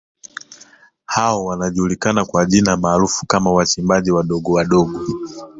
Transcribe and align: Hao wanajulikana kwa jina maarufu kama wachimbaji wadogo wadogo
Hao 1.05 1.45
wanajulikana 1.45 2.25
kwa 2.25 2.45
jina 2.45 2.77
maarufu 2.77 3.25
kama 3.25 3.51
wachimbaji 3.51 4.11
wadogo 4.11 4.51
wadogo 4.51 4.99